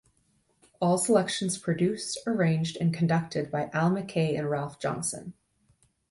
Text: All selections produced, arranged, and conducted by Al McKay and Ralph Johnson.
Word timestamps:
All 0.79 0.97
selections 0.97 1.59
produced, 1.59 2.17
arranged, 2.25 2.75
and 2.81 2.91
conducted 2.91 3.51
by 3.51 3.69
Al 3.71 3.91
McKay 3.91 4.35
and 4.35 4.49
Ralph 4.49 4.79
Johnson. 4.79 5.35